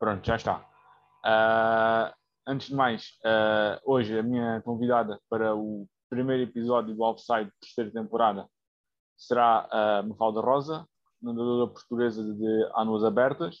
Pronto, 0.00 0.26
já 0.26 0.36
está. 0.36 0.66
Uh, 1.26 2.10
antes 2.46 2.68
de 2.68 2.74
mais, 2.74 3.18
uh, 3.22 3.78
hoje 3.84 4.18
a 4.18 4.22
minha 4.22 4.62
convidada 4.62 5.20
para 5.28 5.54
o 5.54 5.86
primeiro 6.08 6.44
episódio 6.44 6.94
do 6.94 7.02
Offside, 7.02 7.52
terceira 7.60 7.90
temporada, 7.92 8.48
será 9.14 9.68
a 9.70 10.02
Mafalda 10.02 10.40
Rosa, 10.40 10.88
nadadora 11.20 11.70
portuguesa 11.70 12.24
de 12.24 12.70
Anuas 12.74 13.04
Abertas, 13.04 13.58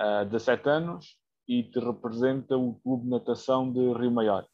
uh, 0.00 0.24
17 0.26 0.68
anos, 0.68 1.18
e 1.48 1.64
te 1.64 1.80
representa 1.80 2.56
o 2.56 2.76
Clube 2.80 3.02
de 3.02 3.10
Natação 3.10 3.72
de 3.72 3.80
Rio 3.94 4.12
Maior. 4.12 4.44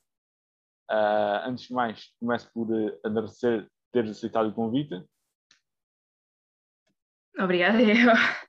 Uh, 0.90 1.44
antes 1.44 1.68
de 1.68 1.74
mais, 1.74 2.06
começo 2.18 2.50
por 2.54 2.68
agradecer 3.04 3.70
teres 3.92 4.12
aceitado 4.12 4.48
o 4.48 4.54
convite. 4.54 5.04
Obrigada, 7.38 7.82
eu. 7.84 8.45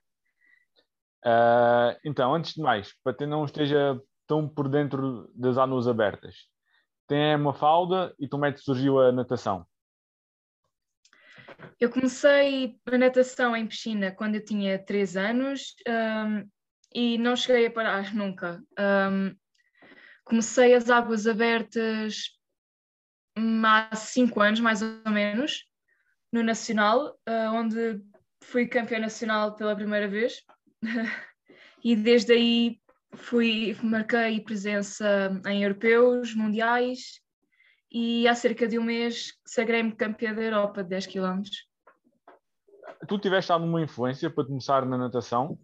Uh, 1.24 1.98
então, 2.04 2.34
antes 2.34 2.54
de 2.54 2.62
mais, 2.62 2.94
para 3.02 3.14
quem 3.14 3.26
não 3.26 3.44
esteja 3.44 4.00
tão 4.26 4.48
por 4.48 4.68
dentro 4.68 5.30
das 5.34 5.58
anos 5.58 5.88
abertas, 5.88 6.34
tem 7.06 7.34
uma 7.34 7.54
falda 7.54 8.14
e 8.18 8.28
como 8.28 8.44
é 8.44 8.52
que 8.52 8.60
surgiu 8.60 9.00
a 9.00 9.10
natação? 9.10 9.66
Eu 11.80 11.90
comecei 11.90 12.78
a 12.86 12.98
natação 12.98 13.56
em 13.56 13.66
piscina 13.66 14.12
quando 14.12 14.36
eu 14.36 14.44
tinha 14.44 14.78
3 14.78 15.16
anos 15.16 15.74
um, 15.88 16.48
e 16.94 17.18
não 17.18 17.34
cheguei 17.34 17.66
a 17.66 17.70
parar 17.70 18.12
nunca. 18.14 18.62
Um, 18.78 19.34
comecei 20.24 20.74
as 20.74 20.90
águas 20.90 21.26
abertas 21.26 22.38
hum, 23.36 23.62
há 23.64 23.94
5 23.94 24.40
anos, 24.40 24.60
mais 24.60 24.82
ou 24.82 25.10
menos, 25.10 25.64
no 26.32 26.42
Nacional, 26.42 27.18
uh, 27.28 27.54
onde 27.54 28.00
fui 28.42 28.66
campeã 28.66 28.98
nacional 28.98 29.56
pela 29.56 29.74
primeira 29.74 30.08
vez. 30.08 30.42
e 31.82 31.96
desde 31.96 32.32
aí 32.32 32.80
fui, 33.14 33.76
marquei 33.82 34.40
presença 34.40 35.40
em 35.46 35.62
europeus, 35.62 36.34
mundiais 36.34 37.20
e 37.90 38.28
há 38.28 38.34
cerca 38.34 38.66
de 38.66 38.78
um 38.78 38.84
mês 38.84 39.32
sagrei-me 39.46 39.92
campeã 39.92 40.34
da 40.34 40.42
Europa 40.42 40.82
de 40.82 40.90
10 40.90 41.06
km. 41.06 41.42
Tu 43.06 43.18
tiveste 43.18 43.50
alguma 43.52 43.80
influência 43.80 44.28
para 44.28 44.44
começar 44.44 44.84
na 44.84 44.98
natação? 44.98 45.58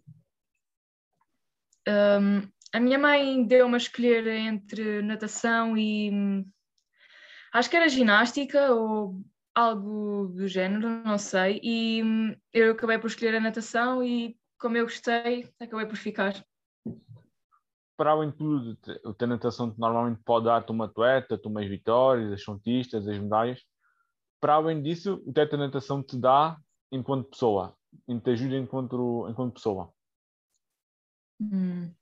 Um, 1.86 2.48
a 2.72 2.80
minha 2.80 2.98
mãe 2.98 3.44
deu-me 3.44 3.74
a 3.74 3.78
escolher 3.78 4.26
entre 4.26 5.02
natação 5.02 5.76
e 5.76 6.44
acho 7.52 7.68
que 7.68 7.76
era 7.76 7.88
ginástica 7.88 8.72
ou 8.72 9.20
algo 9.54 10.28
do 10.28 10.48
género, 10.48 10.88
não 11.04 11.18
sei. 11.18 11.60
E 11.62 12.02
eu 12.52 12.72
acabei 12.72 12.98
por 12.98 13.08
escolher 13.08 13.36
a 13.36 13.40
natação 13.40 14.02
e 14.02 14.36
como 14.64 14.78
eu 14.78 14.84
gostei, 14.84 15.46
acabei 15.60 15.84
por 15.84 15.96
ficar. 15.96 16.42
Para 17.98 18.12
além 18.12 18.30
de 18.30 18.36
tudo, 18.38 18.78
a 19.04 19.26
natação 19.26 19.74
normalmente 19.76 20.22
pode 20.24 20.46
dar-te 20.46 20.72
uma 20.72 20.86
atleta, 20.86 21.36
te 21.36 21.46
umas 21.46 21.68
vitórias, 21.68 22.32
as 22.32 22.42
conquistas, 22.42 23.06
as 23.06 23.18
medalhas. 23.18 23.62
Para 24.40 24.54
além 24.54 24.82
disso, 24.82 25.22
o 25.26 25.32
teto 25.34 25.58
da 25.58 25.66
natação 25.66 26.02
te 26.02 26.16
dá 26.16 26.56
enquanto 26.90 27.28
pessoa, 27.28 27.76
te 28.08 28.30
ajuda 28.30 28.56
enquanto, 28.56 29.28
enquanto 29.28 29.52
pessoa. 29.52 29.92
Hum. 31.38 31.92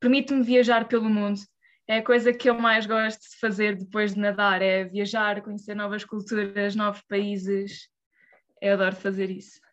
Permite-me 0.00 0.42
viajar 0.42 0.88
pelo 0.88 1.08
mundo. 1.08 1.38
É 1.86 1.98
a 1.98 2.04
coisa 2.04 2.32
que 2.32 2.50
eu 2.50 2.58
mais 2.58 2.84
gosto 2.84 3.20
de 3.20 3.38
fazer 3.38 3.76
depois 3.76 4.12
de 4.12 4.18
nadar, 4.18 4.60
é 4.60 4.82
viajar, 4.82 5.40
conhecer 5.40 5.76
novas 5.76 6.04
culturas, 6.04 6.74
novos 6.74 7.00
países. 7.02 7.88
Eu 8.60 8.72
adoro 8.74 8.96
fazer 8.96 9.30
isso 9.30 9.63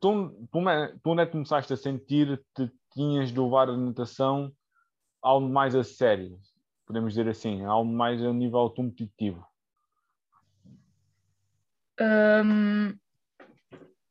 tu, 0.00 0.48
tu, 0.52 0.58
onde 0.58 1.22
é 1.22 1.26
que 1.26 1.32
começaste 1.32 1.72
a 1.72 1.76
sentir 1.76 2.42
que 2.54 2.70
tinhas 2.92 3.32
de 3.32 3.40
levar 3.40 3.68
a 3.68 3.76
natação 3.76 4.52
algo 5.22 5.48
mais 5.48 5.74
a 5.74 5.82
sério, 5.82 6.38
podemos 6.86 7.14
dizer 7.14 7.28
assim, 7.28 7.64
algo 7.64 7.90
mais 7.90 8.22
a 8.22 8.32
nível 8.32 8.70
competitivo? 8.70 9.46
Um, 12.00 12.96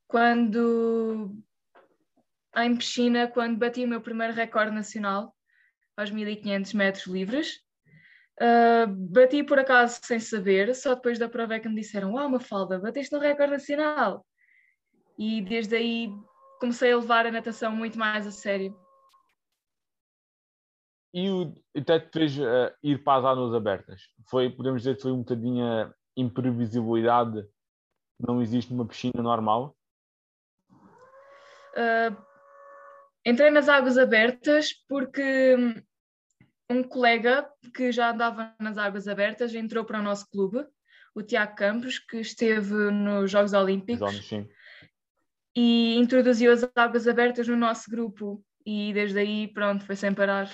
quando 0.07 1.31
em 2.57 2.75
piscina, 2.75 3.27
quando 3.27 3.57
bati 3.57 3.85
o 3.85 3.87
meu 3.87 4.01
primeiro 4.01 4.33
recorde 4.33 4.71
nacional 4.71 5.33
aos 5.95 6.11
1500 6.11 6.73
metros 6.73 7.07
livres, 7.07 7.61
uh, 8.41 8.87
bati 8.87 9.43
por 9.43 9.59
acaso 9.59 9.99
sem 10.03 10.19
saber, 10.19 10.75
só 10.75 10.95
depois 10.95 11.17
da 11.17 11.29
prova 11.29 11.55
é 11.55 11.59
que 11.59 11.69
me 11.69 11.75
disseram: 11.75 12.13
Uau, 12.13 12.27
uma 12.27 12.39
falda, 12.39 12.79
bateste 12.79 13.13
no 13.13 13.19
recorde 13.19 13.53
nacional 13.53 14.25
e 15.17 15.41
desde 15.41 15.75
aí 15.75 16.13
comecei 16.59 16.91
a 16.91 16.97
levar 16.97 17.25
a 17.25 17.31
natação 17.31 17.71
muito 17.71 17.97
mais 17.97 18.27
a 18.27 18.31
sério. 18.31 18.77
E 21.13 21.29
o 21.29 21.53
até 21.75 21.99
te 21.99 22.11
fez 22.11 22.37
uh, 22.37 22.71
ir 22.83 23.03
para 23.03 23.19
as 23.19 23.25
águas 23.25 23.53
abertas? 23.53 24.01
Foi, 24.29 24.49
podemos 24.49 24.81
dizer 24.81 24.95
que 24.95 25.01
foi 25.01 25.11
um 25.11 25.19
bocadinho 25.19 25.65
a 25.65 25.93
imprevisibilidade 26.15 27.47
não 28.19 28.41
existe 28.41 28.73
numa 28.73 28.85
piscina 28.85 29.21
normal? 29.21 29.75
Uh, 30.71 32.15
entrei 33.25 33.51
nas 33.51 33.69
águas 33.69 33.97
abertas 33.97 34.73
porque 34.87 35.55
um 36.69 36.83
colega 36.83 37.47
que 37.75 37.91
já 37.91 38.11
andava 38.11 38.53
nas 38.59 38.77
águas 38.77 39.07
abertas 39.07 39.53
entrou 39.53 39.85
para 39.85 39.99
o 39.99 40.03
nosso 40.03 40.27
clube, 40.29 40.65
o 41.15 41.21
Tiago 41.21 41.55
Campos, 41.55 41.99
que 41.99 42.17
esteve 42.17 42.73
nos 42.91 43.31
Jogos 43.31 43.53
Olímpicos. 43.53 44.27
sim 44.27 44.47
e 45.59 45.95
introduziu 45.97 46.51
as 46.51 46.69
águas 46.75 47.07
abertas 47.07 47.47
no 47.47 47.57
nosso 47.57 47.89
grupo 47.89 48.45
e 48.63 48.93
desde 48.93 49.17
aí, 49.17 49.47
pronto, 49.47 49.83
foi 49.83 49.95
sem 49.95 50.13
parar. 50.13 50.47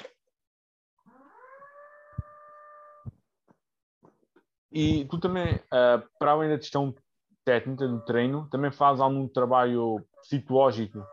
E 4.71 5.03
tu 5.09 5.19
também, 5.19 5.55
uh, 5.55 6.07
para 6.17 6.31
além 6.31 6.51
da 6.51 6.57
questão 6.57 6.95
técnica 7.43 7.85
do 7.85 7.99
treino, 8.05 8.47
também 8.49 8.71
fazes 8.71 9.01
algum 9.01 9.27
trabalho 9.27 10.01
psicológico 10.21 11.05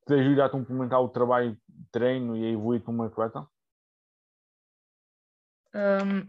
que 0.00 0.06
te 0.06 0.14
ajuda 0.14 0.46
a 0.46 0.50
complementar 0.50 1.02
o 1.02 1.10
trabalho 1.10 1.52
de 1.68 1.84
treino 1.92 2.34
e 2.34 2.46
a 2.46 2.50
evoluir 2.50 2.82
como 2.82 3.02
atleta? 3.02 3.46
Um, 5.74 6.26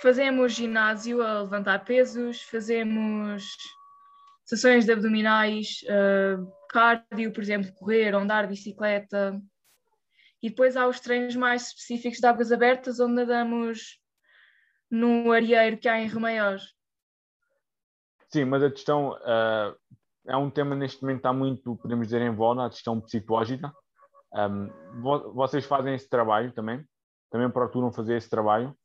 fazemos 0.00 0.52
ginásio 0.52 1.22
a 1.22 1.42
levantar 1.42 1.84
pesos, 1.84 2.42
fazemos 2.42 3.44
sessões 4.44 4.84
de 4.84 4.92
abdominais, 4.92 5.80
uh, 5.84 6.52
cardio, 6.68 7.32
por 7.32 7.42
exemplo, 7.42 7.72
correr, 7.74 8.14
andar, 8.14 8.46
bicicleta. 8.46 9.40
E 10.42 10.50
depois 10.50 10.76
há 10.76 10.86
os 10.86 11.00
treinos 11.00 11.34
mais 11.34 11.68
específicos 11.68 12.18
de 12.18 12.26
águas 12.26 12.52
abertas, 12.52 13.00
onde 13.00 13.14
nadamos 13.14 13.98
no 14.90 15.32
areeiro 15.32 15.78
que 15.78 15.88
há 15.88 15.98
em 15.98 16.08
Remaior. 16.08 16.58
Sim, 18.28 18.44
mas 18.44 18.62
a 18.62 18.70
questão 18.70 19.12
uh, 19.12 19.74
é 20.26 20.36
um 20.36 20.50
tema 20.50 20.74
neste 20.74 21.00
momento 21.02 21.18
está 21.18 21.32
muito, 21.32 21.76
podemos 21.76 22.08
dizer, 22.08 22.20
em 22.20 22.34
voga, 22.34 22.66
a 22.66 22.70
questão 22.70 23.00
psicológica. 23.00 23.72
Um, 24.32 24.68
vocês 25.34 25.64
fazem 25.64 25.94
esse 25.94 26.08
trabalho 26.08 26.52
também? 26.52 26.84
Também 27.30 27.48
procuram 27.48 27.92
fazer 27.92 28.16
esse 28.16 28.28
trabalho? 28.28 28.76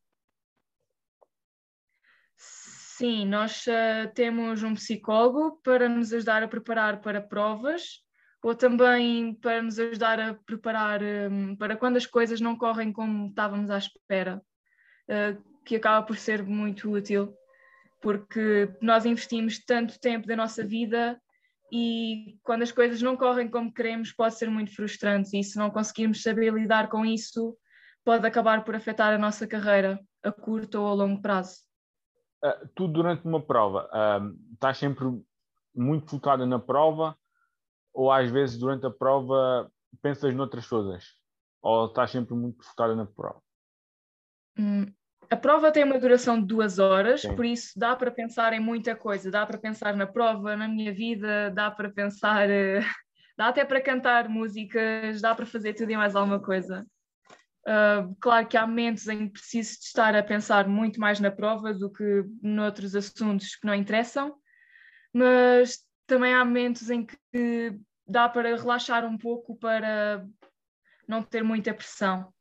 Sim, 3.00 3.26
nós 3.28 3.66
uh, 3.66 4.14
temos 4.14 4.62
um 4.62 4.74
psicólogo 4.74 5.58
para 5.64 5.88
nos 5.88 6.12
ajudar 6.12 6.44
a 6.44 6.50
preparar 6.50 7.00
para 7.00 7.22
provas 7.22 8.02
ou 8.44 8.54
também 8.54 9.34
para 9.36 9.62
nos 9.62 9.80
ajudar 9.80 10.20
a 10.20 10.34
preparar 10.34 11.00
um, 11.02 11.56
para 11.56 11.78
quando 11.78 11.96
as 11.96 12.06
coisas 12.06 12.42
não 12.42 12.58
correm 12.58 12.92
como 12.92 13.30
estávamos 13.30 13.70
à 13.70 13.78
espera, 13.78 14.42
uh, 15.08 15.64
que 15.64 15.78
acaba 15.78 16.06
por 16.06 16.18
ser 16.18 16.44
muito 16.44 16.92
útil, 16.92 17.34
porque 18.02 18.70
nós 18.82 19.06
investimos 19.06 19.64
tanto 19.64 19.98
tempo 19.98 20.28
da 20.28 20.36
nossa 20.36 20.62
vida 20.62 21.18
e 21.72 22.38
quando 22.44 22.64
as 22.64 22.72
coisas 22.74 23.02
não 23.02 23.16
correm 23.16 23.48
como 23.48 23.74
queremos 23.74 24.12
pode 24.12 24.38
ser 24.38 24.50
muito 24.50 24.76
frustrante 24.76 25.40
e 25.40 25.42
se 25.42 25.58
não 25.58 25.72
conseguirmos 25.72 26.22
saber 26.22 26.52
lidar 26.54 26.90
com 26.90 27.06
isso 27.06 27.58
pode 28.04 28.28
acabar 28.28 28.66
por 28.66 28.76
afetar 28.76 29.14
a 29.14 29.18
nossa 29.18 29.48
carreira 29.48 29.98
a 30.22 30.34
curto 30.34 30.82
ou 30.82 30.88
a 30.88 30.94
longo 30.94 31.22
prazo. 31.22 31.69
Uh, 32.44 32.68
tu 32.74 32.88
durante 32.88 33.26
uma 33.26 33.42
prova 33.42 33.90
uh, 33.92 34.54
estás 34.54 34.78
sempre 34.78 35.06
muito 35.76 36.10
focada 36.10 36.46
na 36.46 36.58
prova 36.58 37.18
ou 37.94 38.10
às 38.12 38.32
vezes 38.32 38.58
durante 38.58 38.86
a 38.86 38.90
prova 38.90 39.70
pensas 40.02 40.34
noutras 40.34 40.68
coisas? 40.68 41.06
Ou 41.62 41.88
estás 41.88 42.12
sempre 42.12 42.34
muito 42.36 42.64
focada 42.64 42.96
na 42.96 43.06
prova? 43.06 43.42
Hum, 44.58 44.86
a 45.30 45.36
prova 45.36 45.72
tem 45.72 45.84
uma 45.84 46.00
duração 46.00 46.40
de 46.40 46.48
duas 46.48 46.80
horas, 46.80 47.22
Sim. 47.22 47.36
por 47.36 47.46
isso 47.46 47.78
dá 47.78 47.96
para 47.96 48.10
pensar 48.10 48.54
em 48.54 48.60
muita 48.60 48.96
coisa. 48.96 49.30
Dá 49.30 49.46
para 49.46 49.58
pensar 49.58 49.96
na 49.96 50.08
prova, 50.08 50.56
na 50.56 50.68
minha 50.68 50.94
vida, 50.94 51.52
dá 51.52 51.70
para 51.70 51.90
pensar, 51.90 52.48
uh, 52.50 52.82
dá 53.38 53.48
até 53.48 53.64
para 53.64 53.82
cantar 53.82 54.28
músicas, 54.28 55.22
dá 55.22 55.36
para 55.36 55.46
fazer 55.46 55.74
tudo 55.74 55.92
e 55.92 55.98
mais 55.98 56.16
alguma 56.16 56.40
coisa. 56.40 56.86
Uh, 57.68 58.16
claro 58.20 58.48
que 58.48 58.58
há 58.58 58.66
momentos 58.66 59.08
em 59.08 59.28
que 59.28 59.34
preciso 59.34 59.80
de 59.80 59.86
estar 59.86 60.16
a 60.16 60.24
pensar 60.24 60.68
muito 60.68 61.00
mais 61.00 61.20
na 61.20 61.30
prova 61.30 61.74
do 61.74 61.92
que 61.92 62.24
noutros 62.42 62.96
assuntos 62.96 63.56
que 63.56 63.68
não 63.68 63.76
interessam, 63.76 64.36
mas 65.14 65.80
também 66.08 66.34
há 66.34 66.44
momentos 66.44 66.90
em 66.90 67.06
que 67.06 67.80
dá 68.08 68.28
para 68.28 68.56
relaxar 68.56 69.06
um 69.06 69.18
pouco 69.18 69.56
para 69.58 70.26
não 71.08 71.22
ter 71.22 71.44
muita 71.44 71.74
pressão. 71.74 72.34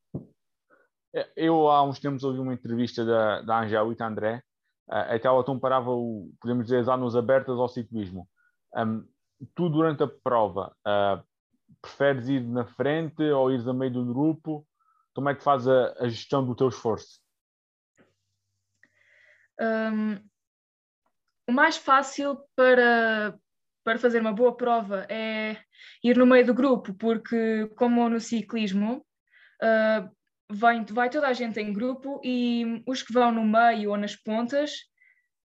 É, 1.15 1.29
eu 1.37 1.69
há 1.69 1.83
uns 1.83 1.99
tempos 1.99 2.23
ouvi 2.23 2.39
uma 2.39 2.55
entrevista 2.55 3.05
da, 3.05 3.43
da 3.43 3.61
Angélica 3.61 4.07
André, 4.07 4.43
uh, 4.89 5.15
até 5.15 5.27
ela 5.27 5.43
comparava 5.43 5.91
o, 5.91 6.31
podemos 6.41 6.67
dizer, 6.67 6.81
as 6.81 6.89
anos 6.89 7.17
abertas 7.17 7.59
ao 7.59 7.69
ciclismo. 7.69 8.29
Um, 8.77 9.07
tu, 9.55 9.69
durante 9.69 10.03
a 10.03 10.09
prova, 10.09 10.75
uh, 10.87 11.23
preferes 11.81 12.29
ir 12.29 12.43
na 12.43 12.67
frente 12.67 13.23
ou 13.23 13.51
ir 13.51 13.67
a 13.67 13.73
meio 13.73 13.93
do 13.93 14.05
grupo? 14.05 14.67
Como 15.19 15.31
é 15.31 15.35
que 15.35 15.43
faz 15.43 15.67
a, 15.67 15.97
a 15.99 16.09
gestão 16.09 16.47
do 16.47 16.55
teu 16.55 16.69
esforço? 16.69 17.21
Um, 19.61 20.15
o 21.49 21.51
mais 21.51 21.77
fácil 21.77 22.39
para, 22.55 23.37
para 23.83 23.99
fazer 23.99 24.21
uma 24.21 24.33
boa 24.33 24.57
prova 24.57 25.09
é 25.09 25.57
ir 26.05 26.17
no 26.17 26.25
meio 26.25 26.47
do 26.47 26.55
grupo, 26.55 26.95
porque, 26.95 27.67
como 27.75 28.09
no 28.09 28.21
ciclismo, 28.21 29.05
uh, 29.61 30.09
vai, 30.49 30.85
vai 30.85 31.11
toda 31.11 31.27
a 31.27 31.33
gente 31.33 31.59
em 31.59 31.73
grupo 31.73 32.21
e 32.23 32.81
os 32.87 33.03
que 33.03 33.13
vão 33.13 33.33
no 33.33 33.43
meio 33.45 33.91
ou 33.91 33.97
nas 33.97 34.15
pontas 34.15 34.71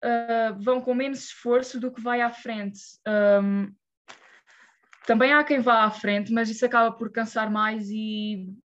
uh, 0.05 0.61
vão 0.61 0.81
com 0.81 0.93
menos 0.93 1.27
esforço 1.27 1.79
do 1.79 1.93
que 1.93 2.03
vai 2.03 2.21
à 2.21 2.33
frente. 2.33 2.81
Um, 3.07 3.73
também 5.07 5.33
há 5.33 5.45
quem 5.45 5.61
vá 5.61 5.85
à 5.85 5.91
frente, 5.93 6.33
mas 6.33 6.51
isso 6.51 6.67
acaba 6.67 6.91
por 6.91 7.13
cansar 7.13 7.49
mais 7.49 7.89
e 7.91 8.61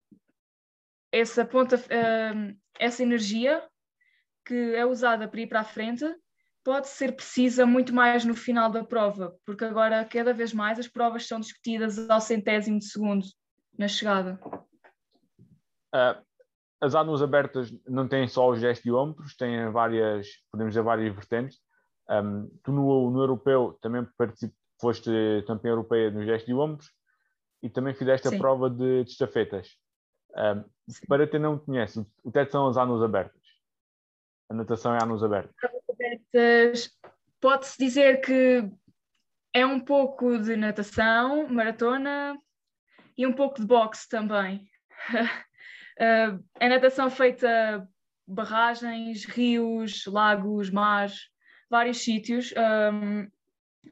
essa 1.11 1.45
ponta, 1.45 1.77
uh, 1.77 2.57
essa 2.79 3.03
energia 3.03 3.63
que 4.45 4.75
é 4.75 4.85
usada 4.85 5.27
para 5.27 5.41
ir 5.41 5.47
para 5.47 5.61
a 5.61 5.65
frente 5.65 6.05
pode 6.63 6.87
ser 6.87 7.15
precisa 7.15 7.65
muito 7.65 7.93
mais 7.93 8.25
no 8.25 8.35
final 8.35 8.69
da 8.69 8.83
prova, 8.83 9.35
porque 9.45 9.63
agora 9.63 10.03
cada 10.05 10.33
vez 10.33 10.53
mais 10.53 10.77
as 10.77 10.87
provas 10.87 11.25
são 11.25 11.39
discutidas 11.39 12.09
ao 12.09 12.19
centésimo 12.19 12.79
de 12.79 12.85
segundo 12.85 13.25
na 13.77 13.87
chegada. 13.87 14.39
Uh, 15.95 16.21
as 16.81 16.93
anos 16.93 17.21
abertas 17.21 17.73
não 17.87 18.07
têm 18.07 18.27
só 18.27 18.49
os 18.49 18.59
gestiómetros, 18.59 19.35
têm 19.35 19.69
várias, 19.71 20.27
podemos 20.51 20.73
dizer, 20.73 20.83
várias 20.83 21.13
vertentes. 21.13 21.57
Um, 22.09 22.49
tu 22.63 22.71
no, 22.71 23.11
no 23.11 23.19
europeu 23.19 23.77
também 23.81 24.05
foste 24.79 25.09
campeã 25.47 25.71
europeia 25.71 26.11
nos 26.11 26.25
gestiómetros 26.25 26.91
e 27.63 27.69
também 27.69 27.93
fizeste 27.93 28.29
Sim. 28.29 28.35
a 28.35 28.37
prova 28.37 28.69
de, 28.69 29.03
de 29.03 29.11
estafetas. 29.11 29.69
Um, 30.35 30.63
para 31.07 31.27
quem 31.27 31.39
não 31.39 31.57
conhece, 31.57 32.05
o 32.23 32.31
que 32.31 32.45
são 32.45 32.67
as 32.67 32.77
anos 32.77 33.01
abertas? 33.01 33.41
A 34.49 34.53
natação 34.53 34.95
é 34.95 35.03
anos 35.03 35.23
abertas. 35.23 35.55
Pode-se 37.39 37.77
dizer 37.77 38.21
que 38.21 38.69
é 39.53 39.65
um 39.65 39.79
pouco 39.79 40.37
de 40.39 40.55
natação, 40.55 41.47
maratona 41.49 42.37
e 43.17 43.25
um 43.25 43.33
pouco 43.33 43.59
de 43.59 43.65
boxe 43.65 44.07
também. 44.07 44.69
A 45.99 46.69
natação 46.69 47.09
feita 47.09 47.87
barragens, 48.27 49.25
rios, 49.25 50.05
lagos, 50.05 50.69
mares, 50.69 51.29
vários 51.69 51.97
sítios, 51.97 52.53
um, 52.93 53.27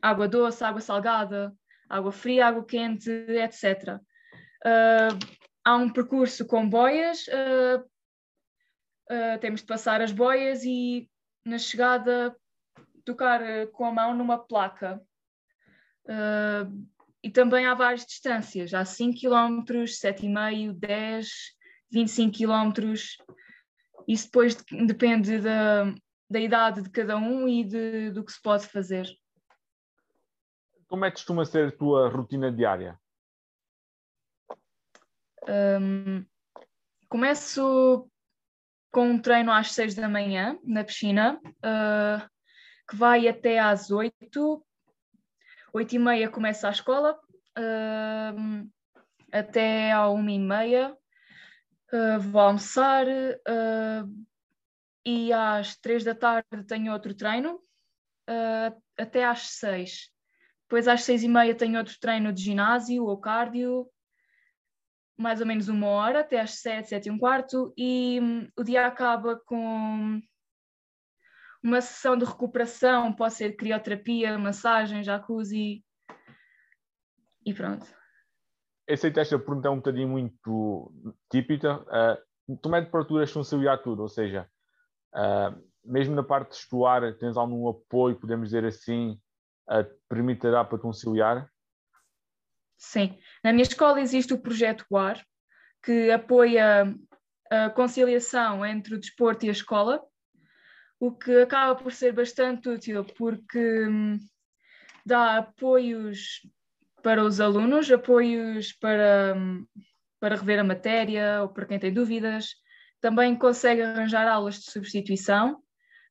água 0.02 0.28
doce, 0.28 0.64
água 0.64 0.82
salgada, 0.82 1.54
água 1.90 2.12
fria, 2.12 2.48
água 2.48 2.66
quente, 2.66 3.10
etc. 3.10 4.00
Uh, 4.66 5.18
há 5.66 5.76
um 5.76 5.90
percurso 5.92 6.46
com 6.46 6.70
boias, 6.70 7.26
uh, 7.28 7.84
uh, 9.12 9.40
temos 9.42 9.62
de 9.62 9.66
passar 9.66 10.00
as 10.00 10.12
boias 10.12 10.64
e 10.64 11.10
na 11.44 11.58
chegada 11.58 12.36
tocar 13.04 13.42
com 13.74 13.86
a 13.86 13.92
mão 13.92 14.16
numa 14.16 14.38
placa. 14.38 15.02
e 17.24 17.30
também 17.30 17.66
há 17.66 17.74
várias 17.74 18.06
distâncias, 18.06 18.74
há 18.74 18.86
5 18.86 19.20
km, 19.20 19.64
7,5, 19.86 20.74
10 20.74 21.56
25 21.92 22.36
quilómetros. 22.36 23.18
Isso 24.08 24.26
depois 24.26 24.56
depende 24.86 25.40
da, 25.40 25.94
da 26.30 26.40
idade 26.40 26.82
de 26.82 26.90
cada 26.90 27.18
um 27.18 27.48
e 27.48 27.64
de, 27.64 28.12
do 28.12 28.24
que 28.24 28.32
se 28.32 28.42
pode 28.42 28.68
fazer. 28.68 29.08
Como 30.88 31.06
é 31.06 31.10
que 31.10 31.16
costuma 31.16 31.46
ser 31.46 31.70
a 31.70 31.72
tua 31.72 32.10
rotina 32.10 32.52
diária? 32.52 33.00
Um, 35.48 36.26
começo 37.08 38.10
com 38.92 39.10
um 39.10 39.20
treino 39.20 39.52
às 39.52 39.72
6 39.74 39.96
da 39.96 40.10
manhã 40.10 40.58
na 40.64 40.84
piscina, 40.84 41.40
uh, 41.44 42.30
que 42.90 42.96
vai 42.96 43.28
até 43.28 43.60
às 43.60 43.92
8. 43.92 44.66
8 45.74 45.96
e 45.96 46.00
meia 46.00 46.30
começa 46.30 46.68
a 46.68 46.72
escola, 46.72 47.20
uh, 47.58 48.70
até 49.32 49.92
à 49.92 50.10
1 50.10 50.30
e 50.30 50.40
meia 50.40 50.98
uh, 51.94 52.20
vou 52.20 52.42
almoçar 52.42 53.06
uh, 53.06 54.26
e 55.06 55.32
às 55.32 55.76
três 55.78 56.04
da 56.04 56.16
tarde 56.16 56.64
tenho 56.68 56.92
outro 56.92 57.14
treino 57.14 57.60
até 58.98 59.24
às 59.24 59.50
seis. 59.50 60.10
Depois 60.64 60.88
às 60.88 61.04
seis 61.04 61.22
e 61.22 61.28
meia 61.28 61.54
tenho 61.54 61.78
outro 61.78 61.96
treino 62.00 62.34
de 62.34 62.42
ginásio 62.42 63.04
ou 63.06 63.20
cardio, 63.20 63.88
mais 65.18 65.42
ou 65.42 65.48
menos 65.48 65.68
uma 65.68 65.88
hora, 65.88 66.22
até 66.22 66.40
às 66.40 66.60
sete, 66.60 66.90
sete 66.90 67.08
e 67.08 67.12
um 67.12 67.18
quarto, 67.18 67.74
e 67.78 68.20
um, 68.22 68.48
o 68.58 68.64
dia 68.64 68.86
acaba 68.86 69.40
com 69.46 70.22
uma 71.64 71.82
sessão 71.82 72.18
de 72.18 72.26
recuperação, 72.26 73.14
pode 73.14 73.34
ser 73.34 73.56
crioterapia, 73.56 74.38
massagem, 74.38 75.04
jacuzzi 75.04 75.84
e 77.46 77.54
pronto 77.54 77.86
que 78.86 79.20
esta 79.20 79.40
pergunta 79.40 79.68
é 79.68 79.72
um 79.72 79.78
bocadinho 79.78 80.08
muito 80.08 80.94
típica. 81.32 81.80
Uh, 81.82 82.58
como 82.62 82.76
é 82.76 82.86
que 82.86 82.92
procuras 82.92 83.32
conciliar 83.32 83.82
tudo? 83.82 84.04
Ou 84.04 84.10
seja, 84.10 84.48
uh, 85.16 85.60
mesmo 85.84 86.16
na 86.16 86.24
parte 86.24 86.52
de 86.52 86.58
estudar, 86.58 87.18
tens 87.18 87.36
algum 87.36 87.68
apoio, 87.68 88.20
podemos 88.20 88.50
dizer 88.50 88.64
assim, 88.64 89.20
uh, 89.70 89.86
permitirá 90.08 90.64
para 90.64 90.78
conciliar? 90.78 91.50
Sim. 92.78 93.18
Na 93.44 93.52
minha 93.52 93.64
escola 93.64 94.02
existe 94.02 94.34
o 94.34 94.40
projeto 94.40 94.86
UAR, 94.92 95.26
que 95.84 96.12
apoia 96.12 96.96
a 97.50 97.70
conciliação 97.70 98.66
entre 98.66 98.96
o 98.96 99.00
desporto 99.00 99.46
e 99.46 99.50
a 99.50 99.52
escola, 99.52 100.04
o 101.00 101.12
que 101.12 101.42
acaba 101.42 101.76
por 101.76 101.92
ser 101.92 102.14
bastante 102.14 102.70
útil 102.70 103.06
porque 103.06 103.86
hum, 103.88 104.20
dá 105.06 105.38
apoios 105.38 106.42
para 107.04 107.24
os 107.24 107.40
alunos, 107.40 107.92
apoios 107.92 108.74
para, 108.74 109.36
para 110.20 110.36
rever 110.36 110.60
a 110.60 110.64
matéria 110.64 111.44
ou 111.44 111.50
para 111.50 111.66
quem 111.66 111.78
tem 111.78 111.94
dúvidas. 111.94 112.56
Também 113.00 113.36
consegue 113.36 113.84
arranjar 113.84 114.28
aulas 114.28 114.56
de 114.56 114.72
substituição 114.72 115.62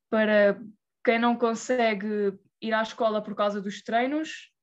para 0.09 0.61
quem 1.05 1.19
não 1.19 1.37
consegue 1.37 2.39
ir 2.61 2.73
à 2.73 2.83
escola 2.83 3.21
por 3.21 3.35
causa 3.35 3.61
dos 3.61 3.83
treinos 3.83 4.54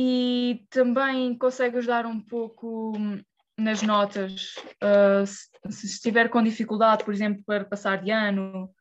e 0.00 0.64
também 0.70 1.36
consegue 1.36 1.78
ajudar 1.78 2.06
um 2.06 2.20
pouco 2.20 2.92
nas 3.58 3.82
notas. 3.82 4.54
Uh, 4.80 5.26
se, 5.26 5.48
se, 5.72 5.86
estiver 5.86 6.28
com 6.28 6.40
dificuldade, 6.40 7.04
por 7.04 7.12
exemplo, 7.12 7.42
para 7.44 7.64
passar 7.64 8.00
de 8.00 8.12
ano, 8.12 8.72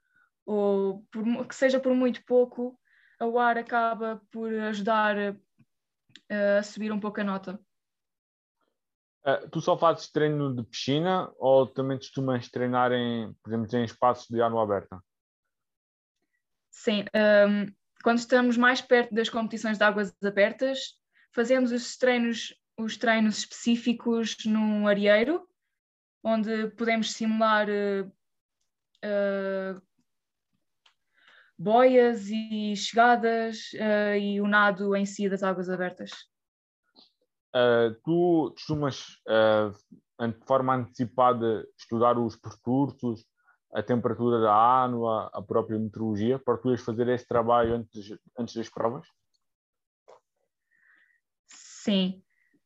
ou 0.46 1.04
por, 1.12 1.48
que 1.48 1.56
seja 1.56 1.80
por 1.80 1.96
muito 1.96 2.24
pouco, 2.24 2.80
a 3.20 3.26
UAR 3.26 3.58
acaba 3.58 4.22
por 4.32 4.54
ajudar 4.54 5.36
a 6.30 6.62
subir 6.62 6.92
um 6.92 7.00
pouco 7.00 7.20
a 7.20 7.24
nota. 7.24 7.60
Uh, 9.26 9.50
tu 9.50 9.60
só 9.60 9.76
fazes 9.76 10.12
treino 10.12 10.56
de 10.56 10.62
piscina 10.62 11.34
ou 11.40 11.66
também 11.66 11.98
costumas 11.98 12.48
treinar 12.48 12.92
em, 12.92 13.34
por 13.42 13.50
exemplo, 13.50 13.76
em 13.76 13.84
espaços 13.84 14.28
de 14.28 14.40
água 14.40 14.62
aberta? 14.62 15.04
Sim, 16.70 17.06
um, 17.50 17.66
quando 18.04 18.20
estamos 18.20 18.56
mais 18.56 18.82
perto 18.82 19.16
das 19.16 19.30
competições 19.30 19.80
de 19.80 19.84
águas 19.84 20.14
abertas, 20.24 20.96
fazemos 21.32 21.72
os 21.72 21.98
treinos, 21.98 22.54
os 22.78 22.98
treinos 22.98 23.40
específicos 23.40 24.36
num 24.46 24.88
areeiro, 24.88 25.48
onde 26.24 26.68
podemos 26.72 27.14
simular 27.14 27.68
uh, 27.70 28.08
uh, 29.06 29.82
boias 31.58 32.30
e 32.30 32.76
chegadas 32.76 33.72
uh, 33.74 34.18
e 34.20 34.42
o 34.42 34.48
nado 34.48 34.96
em 34.96 35.06
si 35.06 35.30
das 35.30 35.44
águas 35.44 35.70
abertas? 35.70 36.12
Tu 38.04 38.54
costumas, 38.54 39.20
de 40.20 40.46
forma 40.46 40.76
antecipada, 40.76 41.66
estudar 41.76 42.16
os 42.20 42.36
percursos, 42.36 43.26
a 43.74 43.82
temperatura 43.82 44.40
da 44.42 44.54
água, 44.54 45.30
a 45.34 45.42
própria 45.42 45.80
meteorologia, 45.80 46.38
para 46.38 46.58
tu 46.58 46.78
fazer 46.78 47.08
esse 47.08 47.28
trabalho 47.28 47.76
antes, 47.76 48.16
antes 48.38 48.54
das 48.54 48.70
provas? 48.70 49.08
Sim. 51.88 52.22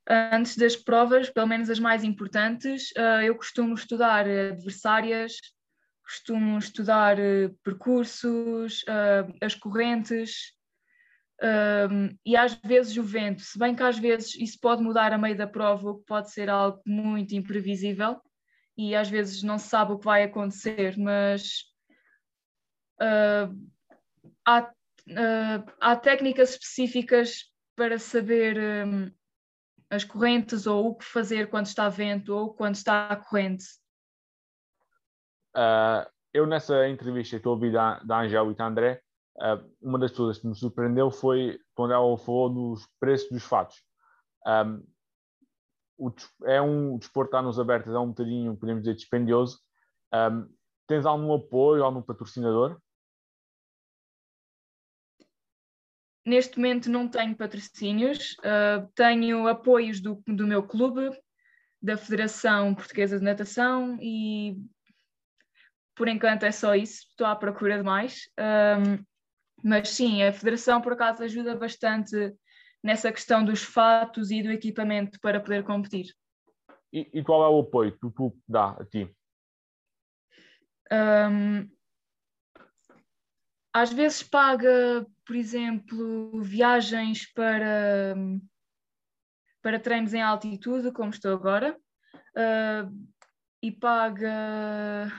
Antes 0.10 0.58
das 0.58 0.76
provas, 0.76 1.30
pelo 1.30 1.46
menos 1.46 1.70
as 1.70 1.80
mais 1.80 2.04
importantes, 2.04 2.90
eu 3.24 3.36
costumo 3.36 3.76
estudar 3.76 4.26
adversárias, 4.28 5.34
costumo 6.04 6.58
estudar 6.58 7.20
uh, 7.20 7.54
percursos, 7.64 8.84
as 9.40 9.54
correntes, 9.54 10.60
Um, 11.44 12.16
e 12.24 12.38
às 12.38 12.54
vezes 12.54 12.96
o 12.98 13.02
vento, 13.02 13.42
se 13.42 13.58
bem 13.58 13.76
que 13.76 13.82
às 13.82 13.98
vezes 13.98 14.36
isso 14.36 14.60
pode 14.62 14.84
mudar 14.84 15.12
a 15.12 15.18
meio 15.18 15.36
da 15.36 15.48
prova, 15.48 15.90
o 15.90 15.98
que 15.98 16.06
pode 16.06 16.30
ser 16.30 16.52
algo 16.52 16.80
muito 16.86 17.34
imprevisível 17.34 18.22
e 18.78 18.96
às 18.96 19.10
vezes 19.10 19.42
não 19.42 19.58
se 19.58 19.68
sabe 19.68 19.92
o 19.92 19.98
que 19.98 20.06
vai 20.06 20.22
acontecer, 20.22 20.96
mas 21.00 21.64
há, 24.46 24.72
há 25.80 25.96
técnicas 25.96 26.52
específicas 26.52 27.51
para 27.76 27.98
saber 28.00 28.58
um, 28.88 29.12
as 29.90 30.04
correntes 30.04 30.66
ou 30.66 30.88
o 30.88 30.96
que 30.96 31.06
fazer 31.06 31.50
quando 31.50 31.66
está 31.66 31.90
vento 31.90 32.34
ou 32.34 32.54
quando 32.54 32.76
está 32.76 33.16
corrente. 33.16 33.66
Uh, 35.56 36.10
eu 36.34 36.48
nessa 36.48 36.88
entrevista 36.88 37.40
que 37.40 37.48
ouvi 37.48 37.72
da, 37.72 38.00
da 38.00 38.22
Angel 38.22 38.52
e 38.52 38.56
da 38.56 38.68
André, 38.68 39.02
uh, 39.38 39.70
uma 39.82 40.00
das 40.00 40.12
coisas 40.12 40.38
que 40.38 40.48
me 40.48 40.56
surpreendeu 40.56 41.12
foi 41.12 41.60
quando 41.76 41.94
ela 41.94 42.18
falou 42.18 42.50
dos 42.50 42.88
preços 43.00 43.30
dos 43.30 43.44
fatos. 43.44 43.78
Um, 44.46 44.84
o, 45.98 46.12
é 46.46 46.62
um 46.62 46.96
o 46.96 47.00
desporto 47.00 47.30
está 47.30 47.42
nos 47.42 47.60
abertos, 47.60 47.94
é 47.94 48.00
um 48.00 48.08
bocadinho, 48.08 48.58
podemos 48.58 48.84
dizer, 48.84 48.96
dispendioso. 48.96 49.60
Um, 50.14 50.50
tens 50.88 51.06
algum 51.06 51.34
apoio, 51.34 51.84
algum 51.84 52.02
patrocinador? 52.02 52.80
Neste 56.26 56.58
momento 56.58 56.90
não 56.90 57.08
tenho 57.08 57.36
patrocínios, 57.36 58.34
uh, 58.40 58.88
tenho 58.94 59.48
apoios 59.48 60.00
do, 60.00 60.22
do 60.28 60.46
meu 60.46 60.62
clube, 60.62 61.10
da 61.82 61.98
Federação 61.98 62.76
Portuguesa 62.76 63.18
de 63.18 63.26
Natação 63.26 63.98
e 64.00 64.56
por 65.96 66.08
enquanto 66.08 66.44
é 66.44 66.52
só 66.52 66.76
isso, 66.76 67.08
estou 67.10 67.28
à 67.28 67.36
procura 67.36 67.78
de 67.78 67.84
mais. 67.84 68.30
Um, 68.40 69.04
mas 69.64 69.90
sim, 69.90 70.24
a 70.24 70.32
Federação 70.32 70.82
por 70.82 70.94
acaso 70.94 71.24
ajuda 71.24 71.56
bastante 71.56 72.34
nessa 72.84 73.12
questão 73.12 73.44
dos 73.44 73.64
fatos 73.64 74.32
e 74.32 74.42
do 74.42 74.52
equipamento 74.52 75.20
para 75.20 75.40
poder 75.40 75.64
competir. 75.64 76.08
E, 76.92 77.10
e 77.14 77.24
qual 77.24 77.44
é 77.44 77.50
o 77.50 77.60
apoio 77.60 77.98
que 77.98 78.06
o 78.06 78.12
clube 78.12 78.36
dá 78.48 78.72
a 78.72 78.86
ti? 78.86 79.10
Um, 80.92 81.70
às 83.74 83.92
vezes 83.92 84.24
paga, 84.24 85.06
por 85.26 85.36
exemplo, 85.36 86.42
viagens 86.42 87.32
para, 87.34 88.16
para 89.62 89.80
treinos 89.80 90.14
em 90.14 90.22
altitude, 90.22 90.92
como 90.92 91.12
estou 91.12 91.34
agora, 91.34 91.78
uh, 92.36 93.10
e 93.62 93.72
paga 93.72 95.12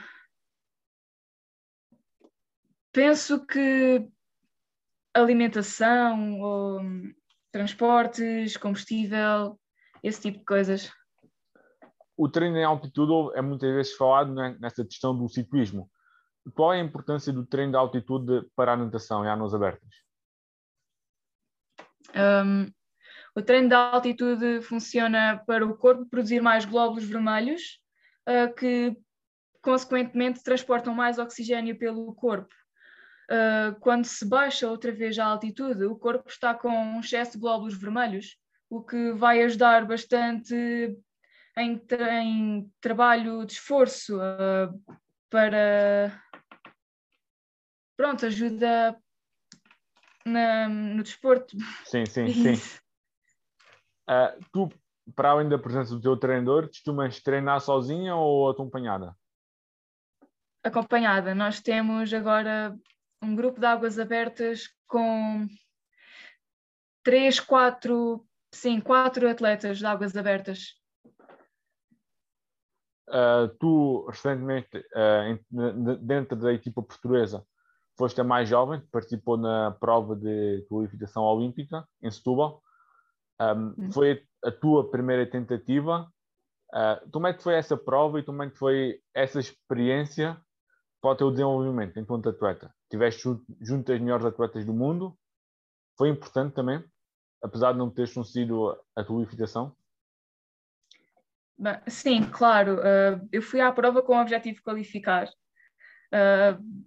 Penso 2.93 3.43
que 3.43 4.07
alimentação, 5.15 6.39
ou 6.39 6.79
transportes, 7.51 8.55
combustível, 8.55 9.59
esse 10.03 10.21
tipo 10.21 10.37
de 10.37 10.45
coisas. 10.45 10.91
O 12.15 12.29
treino 12.29 12.55
em 12.55 12.63
altitude 12.63 13.35
é 13.35 13.41
muitas 13.41 13.73
vezes 13.73 13.95
falado 13.95 14.31
né, 14.31 14.55
nessa 14.59 14.85
questão 14.85 15.17
do 15.17 15.27
ciclismo. 15.27 15.89
Qual 16.53 16.73
é 16.73 16.81
a 16.81 16.83
importância 16.83 17.31
do 17.31 17.45
treino 17.45 17.71
de 17.71 17.77
altitude 17.77 18.45
para 18.55 18.73
a 18.73 18.77
natação 18.77 19.23
e 19.23 19.27
águas 19.27 19.53
abertas? 19.53 19.89
Um, 22.15 22.71
o 23.35 23.41
treino 23.41 23.69
de 23.69 23.75
altitude 23.75 24.61
funciona 24.61 25.41
para 25.47 25.65
o 25.65 25.75
corpo 25.75 26.05
produzir 26.05 26.41
mais 26.41 26.65
glóbulos 26.65 27.05
vermelhos, 27.05 27.79
uh, 28.29 28.53
que 28.53 28.95
consequentemente 29.61 30.43
transportam 30.43 30.93
mais 30.93 31.17
oxigênio 31.17 31.77
pelo 31.77 32.13
corpo. 32.13 32.53
Uh, 33.31 33.79
quando 33.79 34.05
se 34.05 34.27
baixa 34.27 34.69
outra 34.69 34.91
vez 34.91 35.17
a 35.17 35.25
altitude, 35.25 35.85
o 35.85 35.95
corpo 35.95 36.29
está 36.29 36.53
com 36.53 36.69
um 36.69 36.99
excesso 36.99 37.33
de 37.33 37.39
glóbulos 37.39 37.75
vermelhos, 37.75 38.37
o 38.69 38.83
que 38.83 39.13
vai 39.13 39.41
ajudar 39.41 39.85
bastante 39.85 40.53
em, 41.57 41.81
em 42.21 42.71
trabalho 42.81 43.45
de 43.45 43.53
esforço 43.53 44.17
uh, 44.17 44.97
para. 45.29 46.21
Pronto, 47.95 48.25
ajuda 48.25 48.97
na, 50.25 50.67
no 50.67 51.03
desporto. 51.03 51.55
Sim, 51.85 52.05
sim, 52.05 52.27
sim. 52.33 52.53
Uh, 54.09 54.43
tu, 54.51 54.69
para 55.15 55.29
além 55.29 55.47
da 55.47 55.57
presença 55.57 55.93
do 55.95 56.01
teu 56.01 56.17
treinador, 56.17 56.67
costumas 56.67 57.21
treinar 57.21 57.61
sozinha 57.61 58.15
ou 58.15 58.49
acompanhada? 58.49 59.15
Acompanhada. 60.63 61.35
Nós 61.35 61.61
temos 61.61 62.13
agora 62.13 62.77
um 63.21 63.35
grupo 63.35 63.59
de 63.59 63.65
águas 63.65 63.99
abertas 63.99 64.69
com 64.87 65.47
três, 67.03 67.39
quatro, 67.39 68.25
sim, 68.53 68.79
quatro 68.79 69.29
atletas 69.29 69.77
de 69.77 69.85
águas 69.85 70.15
abertas. 70.15 70.81
Uh, 73.09 73.49
tu, 73.59 74.05
recentemente, 74.09 74.77
uh, 74.77 75.97
dentro 76.01 76.37
da 76.37 76.53
equipa 76.53 76.81
portuguesa, 76.81 77.45
foste 77.97 78.19
a 78.21 78.23
mais 78.23 78.49
jovem, 78.49 78.81
participou 78.91 79.37
na 79.37 79.71
prova 79.71 80.15
de 80.15 80.65
qualificação 80.69 81.23
olímpica 81.23 81.87
em 82.01 82.09
Setúbal. 82.09 82.61
Um. 83.39 83.91
Foi 83.91 84.23
a 84.43 84.51
tua 84.51 84.89
primeira 84.89 85.25
tentativa. 85.29 86.09
Uh, 86.71 87.09
como 87.11 87.27
é 87.27 87.33
que 87.33 87.43
foi 87.43 87.55
essa 87.55 87.77
prova 87.77 88.19
e 88.19 88.23
como 88.23 88.41
é 88.41 88.49
que 88.49 88.57
foi 88.57 88.99
essa 89.13 89.39
experiência 89.39 90.39
para 91.01 91.11
o 91.11 91.15
teu 91.15 91.31
desenvolvimento 91.31 91.99
enquanto 91.99 92.29
atleta? 92.29 92.73
Tiveste 92.89 93.29
junto 93.61 93.91
às 93.91 93.99
melhores 93.99 94.25
atletas 94.25 94.65
do 94.65 94.73
mundo, 94.73 95.17
foi 95.97 96.09
importante 96.09 96.53
também, 96.53 96.83
apesar 97.41 97.73
de 97.73 97.77
não 97.77 97.89
teres 97.89 98.13
conseguido 98.13 98.75
a 98.95 99.03
qualificação? 99.03 99.75
Sim, 101.87 102.23
claro. 102.31 102.77
Uh, 102.77 103.27
eu 103.31 103.41
fui 103.41 103.61
à 103.61 103.71
prova 103.71 104.01
com 104.01 104.15
o 104.15 104.21
objetivo 104.21 104.57
de 104.57 104.63
qualificar. 104.63 105.27
Uh, 106.11 106.83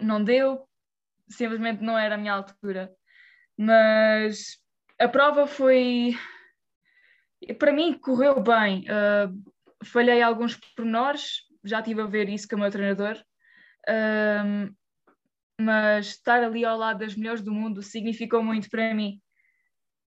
não 0.00 0.22
deu, 0.22 0.68
simplesmente 1.28 1.82
não 1.82 1.98
era 1.98 2.14
a 2.14 2.18
minha 2.18 2.34
altura. 2.34 2.92
Mas 3.56 4.58
a 4.98 5.08
prova 5.08 5.46
foi. 5.46 6.14
Para 7.58 7.72
mim, 7.72 7.98
correu 7.98 8.42
bem. 8.42 8.84
Uh, 8.84 9.84
falhei 9.84 10.22
alguns 10.22 10.56
pormenores, 10.56 11.42
já 11.64 11.80
estive 11.80 12.02
a 12.02 12.06
ver 12.06 12.28
isso 12.28 12.48
com 12.48 12.56
o 12.56 12.58
meu 12.58 12.70
treinador, 12.70 13.22
um, 13.88 14.74
mas 15.60 16.08
estar 16.08 16.42
ali 16.42 16.64
ao 16.64 16.78
lado 16.78 17.00
das 17.00 17.14
melhores 17.14 17.42
do 17.42 17.52
mundo 17.52 17.82
significou 17.82 18.42
muito 18.42 18.68
para 18.70 18.94
mim. 18.94 19.20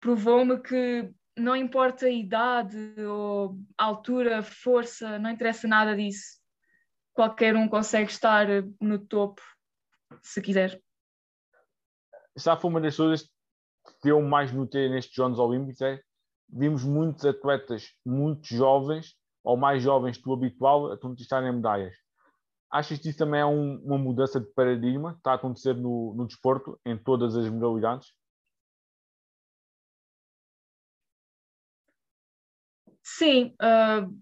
Provou-me 0.00 0.61
que 0.61 1.11
não 1.37 1.57
importa 1.57 2.07
a 2.07 2.11
idade 2.11 2.95
ou 3.00 3.59
a 3.76 3.85
altura, 3.85 4.42
força, 4.42 5.18
não 5.18 5.30
interessa 5.30 5.66
nada 5.68 5.95
disso. 5.95 6.38
Qualquer 7.12 7.57
um 7.57 7.68
consegue 7.68 8.11
estar 8.11 8.47
no 8.80 8.99
topo, 8.99 9.42
se 10.23 10.41
quiser. 10.41 10.81
Essa 12.37 12.57
foi 12.57 12.71
uma 12.71 12.81
das 12.81 12.97
coisas 12.97 13.29
que 14.00 14.09
eu 14.11 14.21
mais 14.23 14.53
notei 14.53 14.88
nestes 14.88 15.15
Jogos 15.15 15.38
Olímpicos. 15.38 15.81
É, 15.81 16.00
vimos 16.49 16.85
muitos 16.85 17.25
atletas 17.25 17.88
muito 18.05 18.47
jovens, 18.47 19.17
ou 19.43 19.57
mais 19.57 19.83
jovens 19.83 20.19
do 20.19 20.33
habitual, 20.33 20.93
a 20.93 20.99
conquistarem 20.99 21.53
medalhas. 21.53 21.95
Achas 22.71 22.99
que 22.99 23.09
isso 23.09 23.19
também 23.19 23.41
é 23.41 23.47
um, 23.47 23.83
uma 23.83 23.99
mudança 23.99 24.38
de 24.38 24.47
paradigma 24.53 25.15
que 25.15 25.21
está 25.21 25.33
a 25.33 25.35
acontecer 25.35 25.75
no, 25.75 26.15
no 26.15 26.27
desporto, 26.27 26.79
em 26.85 26.97
todas 26.97 27.35
as 27.35 27.49
modalidades? 27.49 28.12
Sim, 33.03 33.55
uh, 33.55 34.15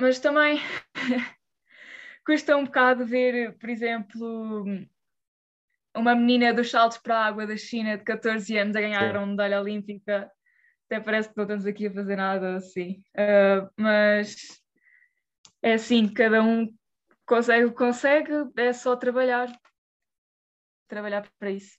mas 0.00 0.20
também 0.20 0.60
custa 2.26 2.56
um 2.56 2.64
bocado 2.64 3.06
ver, 3.06 3.56
por 3.58 3.70
exemplo, 3.70 4.64
uma 5.98 6.14
menina 6.14 6.54
dos 6.54 6.70
saltos 6.70 6.98
para 6.98 7.18
a 7.18 7.26
água 7.26 7.46
da 7.46 7.56
China 7.56 7.98
de 7.98 8.04
14 8.04 8.56
anos 8.56 8.76
a 8.76 8.80
ganhar 8.80 9.12
Sim. 9.12 9.18
uma 9.18 9.26
medalha 9.26 9.60
olímpica. 9.60 10.30
Até 10.86 11.00
parece 11.00 11.28
que 11.28 11.36
não 11.36 11.44
estamos 11.44 11.66
aqui 11.66 11.86
a 11.86 11.92
fazer 11.92 12.16
nada 12.16 12.56
assim. 12.56 13.02
Uh, 13.14 13.68
mas 13.76 14.62
é 15.62 15.74
assim, 15.74 16.08
cada 16.08 16.42
um 16.42 16.72
consegue, 17.26 17.70
consegue, 17.72 18.32
é 18.56 18.72
só 18.72 18.96
trabalhar. 18.96 19.48
Trabalhar 20.88 21.28
para 21.38 21.50
isso. 21.50 21.76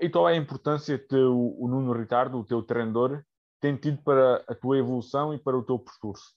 E 0.00 0.10
qual 0.10 0.28
é 0.28 0.32
a 0.32 0.36
importância 0.36 0.98
que 0.98 1.16
o, 1.16 1.56
o 1.58 1.68
Nuno 1.68 1.92
Ricardo, 1.92 2.38
o 2.38 2.44
teu 2.44 2.62
treinador, 2.62 3.24
tem 3.60 3.76
tido 3.76 4.02
para 4.02 4.44
a 4.48 4.54
tua 4.54 4.78
evolução 4.78 5.32
e 5.32 5.38
para 5.38 5.56
o 5.56 5.62
teu 5.62 5.78
percurso? 5.78 6.34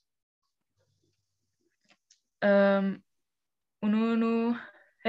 Um, 2.43 3.01
o 3.81 3.87
Nuno 3.87 4.57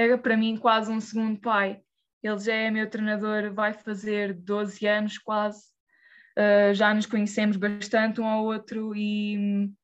era 0.01 0.17
para 0.17 0.35
mim 0.35 0.57
quase 0.57 0.91
um 0.91 0.99
segundo 0.99 1.39
pai. 1.39 1.81
Ele 2.23 2.39
já 2.39 2.53
é 2.53 2.71
meu 2.71 2.89
treinador, 2.89 3.53
vai 3.53 3.73
fazer 3.73 4.33
12 4.33 4.85
anos 4.87 5.17
quase. 5.17 5.63
Uh, 6.37 6.73
já 6.73 6.93
nos 6.93 7.05
conhecemos 7.05 7.57
bastante 7.57 8.21
um 8.21 8.25
ao 8.25 8.45
outro 8.45 8.95
e 8.95 9.37
hum, 9.37 9.75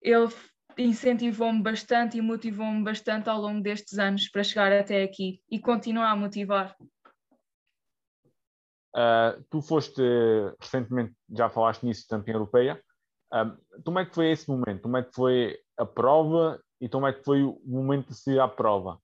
ele 0.00 0.28
incentivou-me 0.76 1.60
bastante 1.60 2.16
e 2.16 2.22
motivou-me 2.22 2.84
bastante 2.84 3.28
ao 3.28 3.40
longo 3.40 3.60
destes 3.60 3.98
anos 3.98 4.28
para 4.28 4.44
chegar 4.44 4.72
até 4.72 5.02
aqui 5.02 5.42
e 5.50 5.58
continua 5.58 6.08
a 6.08 6.16
motivar. 6.16 6.76
Uh, 8.94 9.42
tu 9.50 9.60
foste 9.60 10.02
recentemente, 10.60 11.14
já 11.30 11.48
falaste 11.48 11.84
nisso, 11.84 12.06
campeã 12.08 12.34
europeia. 12.34 12.82
Uh, 13.32 13.82
como 13.84 13.98
é 13.98 14.06
que 14.06 14.14
foi 14.14 14.30
esse 14.30 14.48
momento? 14.48 14.82
Como 14.82 14.96
é 14.96 15.02
que 15.02 15.12
foi 15.12 15.58
a 15.76 15.84
prova 15.84 16.60
e 16.80 16.88
como 16.88 17.06
é 17.06 17.12
que 17.12 17.24
foi 17.24 17.42
o 17.42 17.60
momento 17.64 18.08
de 18.08 18.14
seguir 18.16 18.40
à 18.40 18.48
prova? 18.48 19.00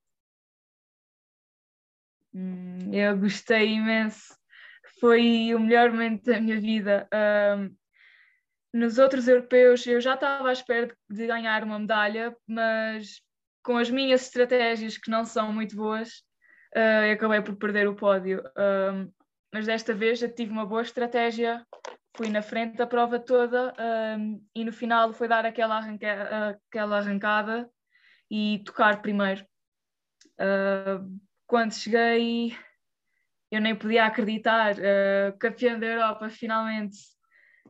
Hum, 2.33 2.93
eu 2.93 3.17
gostei 3.19 3.75
imenso. 3.75 4.35
Foi 5.01 5.55
o 5.55 5.61
melhor 5.61 5.91
momento 5.91 6.25
da 6.25 6.41
minha 6.41 6.61
vida. 6.61 7.09
Um, 7.13 7.77
nos 8.73 8.99
outros 8.99 9.29
europeus 9.29 9.87
eu 9.87 10.01
já 10.01 10.15
estava 10.15 10.49
à 10.49 10.53
espera 10.53 10.95
de 11.09 11.27
ganhar 11.27 11.63
uma 11.63 11.79
medalha, 11.79 12.37
mas 12.47 13.23
com 13.63 13.77
as 13.77 13.89
minhas 13.89 14.23
estratégias 14.23 14.99
que 14.99 15.11
não 15.11 15.25
são 15.25 15.53
muito 15.53 15.77
boas, 15.77 16.25
uh, 16.77 17.13
acabei 17.13 17.41
por 17.41 17.57
perder 17.57 17.89
o 17.89 17.95
pódio. 17.95 18.43
Um, 18.57 19.13
mas 19.55 19.67
desta 19.67 19.95
vez 19.95 20.21
eu 20.21 20.35
tive 20.35 20.51
uma 20.51 20.67
boa 20.67 20.83
estratégia, 20.83 21.65
fui 22.17 22.29
na 22.29 22.43
frente 22.43 22.77
da 22.77 22.89
prova 22.89 23.21
toda 23.21 23.73
um, 24.19 24.45
e 24.53 24.65
no 24.65 24.73
final 24.73 25.13
foi 25.13 25.29
dar 25.29 25.47
aquela, 25.47 25.77
arranca 25.77 26.59
aquela 26.69 26.99
arrancada 26.99 27.71
e 28.29 28.65
tocar 28.67 29.01
primeiro. 29.01 29.47
Uh, 30.41 31.21
quando 31.47 31.73
cheguei, 31.73 32.59
eu 33.49 33.61
nem 33.61 33.77
podia 33.77 34.07
acreditar, 34.07 34.75
uh, 34.75 35.39
campeã 35.39 35.79
da 35.79 35.87
Europa, 35.87 36.29
finalmente 36.29 36.99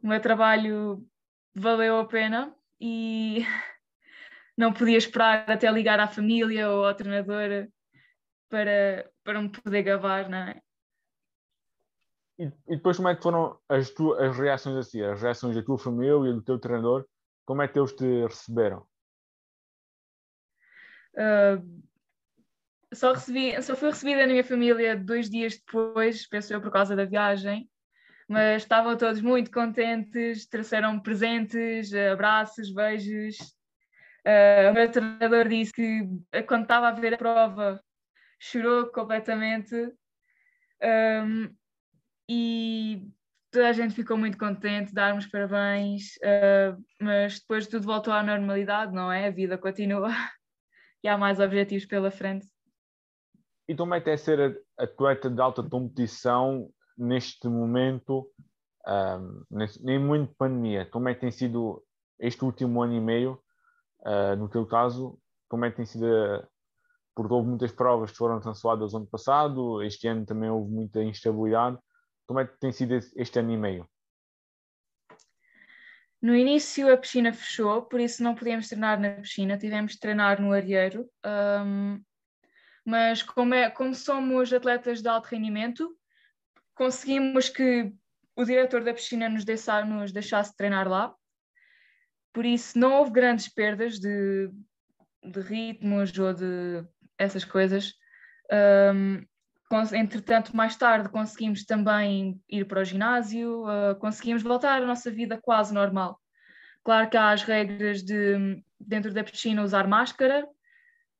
o 0.02 0.08
meu 0.08 0.20
trabalho 0.22 1.06
valeu 1.54 1.98
a 1.98 2.06
pena 2.06 2.56
e 2.80 3.44
não 4.56 4.72
podia 4.72 4.96
esperar 4.96 5.50
até 5.50 5.70
ligar 5.70 6.00
à 6.00 6.08
família 6.08 6.70
ou 6.70 6.86
ao 6.86 6.94
treinador 6.94 7.68
para, 8.48 9.06
para 9.22 9.42
me 9.42 9.50
poder 9.50 9.82
gabar, 9.82 10.30
não 10.30 10.38
é? 10.38 10.63
E, 12.38 12.50
depois 12.66 12.96
como 12.96 13.08
é 13.08 13.14
que 13.14 13.22
foram 13.22 13.58
as, 13.68 13.90
tuas, 13.90 14.20
as 14.20 14.36
reações 14.36 14.76
assim, 14.76 15.00
as 15.02 15.22
reações 15.22 15.54
da 15.54 15.62
tua 15.62 15.78
família 15.78 16.30
e 16.30 16.32
do 16.32 16.42
teu 16.42 16.58
treinador, 16.58 17.06
como 17.44 17.62
é 17.62 17.68
que 17.68 17.78
eles 17.78 17.92
te 17.92 18.22
receberam? 18.22 18.86
Uh, 21.14 21.82
só, 22.92 23.12
recebi, 23.12 23.62
só 23.62 23.76
fui 23.76 23.90
recebida 23.90 24.22
na 24.22 24.32
minha 24.32 24.42
família 24.42 24.96
dois 24.96 25.30
dias 25.30 25.56
depois, 25.56 26.26
penso 26.26 26.52
eu, 26.52 26.60
por 26.60 26.72
causa 26.72 26.96
da 26.96 27.04
viagem, 27.04 27.70
mas 28.28 28.62
estavam 28.62 28.96
todos 28.96 29.20
muito 29.20 29.50
contentes, 29.50 30.46
trouxeram 30.46 30.98
presentes, 30.98 31.94
abraços, 31.94 32.72
beijos. 32.72 33.36
Uh, 34.26 34.70
o 34.70 34.74
meu 34.74 34.90
treinador 34.90 35.48
disse 35.48 35.72
que 35.72 36.08
quando 36.48 36.62
estava 36.62 36.88
a 36.88 36.92
ver 36.92 37.14
a 37.14 37.18
prova 37.18 37.80
chorou 38.40 38.86
completamente 38.86 39.74
um, 40.82 41.54
e 42.28 43.10
toda 43.50 43.68
a 43.68 43.72
gente 43.72 43.94
ficou 43.94 44.16
muito 44.16 44.36
contente, 44.36 44.92
dar-nos 44.92 45.26
parabéns, 45.26 46.16
uh, 46.16 46.82
mas 47.00 47.38
depois 47.38 47.66
tudo 47.66 47.86
voltou 47.86 48.12
à 48.12 48.22
normalidade, 48.22 48.92
não 48.92 49.10
é? 49.10 49.28
A 49.28 49.30
vida 49.30 49.56
continua 49.56 50.08
e 51.02 51.08
há 51.08 51.16
mais 51.16 51.38
objetivos 51.38 51.86
pela 51.86 52.10
frente. 52.10 52.46
E 53.68 53.74
como 53.74 53.94
é 53.94 54.00
que 54.00 54.10
é 54.10 54.16
ser 54.16 54.60
atleta 54.76 55.30
de 55.30 55.40
alta 55.40 55.62
competição 55.62 56.68
neste 56.98 57.48
momento, 57.48 58.28
um, 58.86 59.44
nem 59.82 59.98
muito 59.98 60.34
pandemia? 60.34 60.84
Como 60.86 61.08
é 61.08 61.14
que 61.14 61.20
tem 61.20 61.30
sido 61.30 61.82
este 62.18 62.44
último 62.44 62.82
ano 62.82 62.94
e 62.94 63.00
meio, 63.00 63.40
uh, 64.00 64.36
no 64.36 64.48
teu 64.48 64.66
caso, 64.66 65.18
como 65.48 65.64
é 65.64 65.70
que 65.70 65.76
tem 65.76 65.86
sido? 65.86 66.06
Porque 67.14 67.32
houve 67.32 67.48
muitas 67.48 67.70
provas 67.70 68.10
que 68.10 68.16
foram 68.16 68.40
canceladas 68.40 68.92
ano 68.94 69.06
passado, 69.06 69.82
este 69.82 70.08
ano 70.08 70.26
também 70.26 70.50
houve 70.50 70.70
muita 70.70 71.02
instabilidade. 71.02 71.78
Como 72.26 72.40
é 72.40 72.46
que 72.46 72.58
tem 72.58 72.72
sido 72.72 72.94
este 72.94 73.38
ano 73.38 73.52
e 73.52 73.56
meio? 73.56 73.88
No 76.20 76.34
início 76.34 76.90
a 76.90 76.96
piscina 76.96 77.34
fechou, 77.34 77.82
por 77.82 78.00
isso 78.00 78.22
não 78.22 78.34
podíamos 78.34 78.66
treinar 78.66 78.98
na 78.98 79.10
piscina, 79.10 79.58
tivemos 79.58 79.92
de 79.92 80.00
treinar 80.00 80.40
no 80.40 80.52
areeiro. 80.52 81.06
Um, 81.22 82.02
mas 82.82 83.22
como, 83.22 83.52
é, 83.52 83.68
como 83.68 83.94
somos 83.94 84.50
atletas 84.50 85.02
de 85.02 85.08
alto 85.08 85.26
rendimento, 85.26 85.94
conseguimos 86.74 87.50
que 87.50 87.92
o 88.36 88.44
diretor 88.44 88.82
da 88.82 88.94
piscina 88.94 89.28
nos, 89.28 89.44
deixar, 89.44 89.86
nos 89.86 90.12
deixasse 90.12 90.56
treinar 90.56 90.88
lá. 90.88 91.14
Por 92.32 92.46
isso, 92.46 92.78
não 92.78 92.94
houve 92.94 93.12
grandes 93.12 93.48
perdas 93.48 93.98
de, 93.98 94.50
de 95.22 95.40
ritmos 95.40 96.18
ou 96.18 96.32
de 96.32 96.84
essas 97.18 97.44
coisas. 97.44 97.92
Um, 98.50 99.24
entretanto, 99.92 100.56
mais 100.56 100.76
tarde 100.76 101.08
conseguimos 101.08 101.64
também 101.64 102.40
ir 102.48 102.66
para 102.66 102.80
o 102.80 102.84
ginásio, 102.84 103.64
uh, 103.64 103.96
conseguimos 103.98 104.42
voltar 104.42 104.82
à 104.82 104.86
nossa 104.86 105.10
vida 105.10 105.38
quase 105.40 105.72
normal. 105.72 106.20
Claro 106.84 107.08
que 107.08 107.16
há 107.16 107.30
as 107.30 107.42
regras 107.42 108.02
de, 108.02 108.62
dentro 108.78 109.12
da 109.12 109.24
piscina, 109.24 109.62
usar 109.62 109.88
máscara, 109.88 110.46